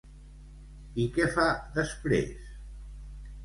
I 1.03 1.05
què 1.19 1.29
fa 1.37 1.47
després? 1.77 2.51